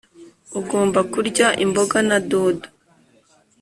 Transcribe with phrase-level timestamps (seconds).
[0.59, 2.67] ugomba kurya imboga na dodo